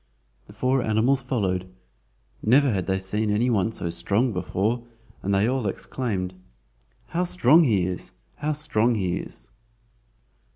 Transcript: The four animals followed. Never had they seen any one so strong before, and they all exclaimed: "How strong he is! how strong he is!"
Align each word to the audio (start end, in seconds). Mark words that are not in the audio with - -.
The 0.47 0.53
four 0.53 0.81
animals 0.81 1.21
followed. 1.21 1.69
Never 2.41 2.71
had 2.71 2.87
they 2.87 2.97
seen 2.97 3.29
any 3.29 3.51
one 3.51 3.69
so 3.71 3.91
strong 3.91 4.33
before, 4.33 4.83
and 5.21 5.31
they 5.31 5.47
all 5.47 5.67
exclaimed: 5.67 6.33
"How 7.09 7.23
strong 7.23 7.65
he 7.65 7.85
is! 7.85 8.11
how 8.37 8.53
strong 8.53 8.95
he 8.95 9.17
is!" 9.17 9.51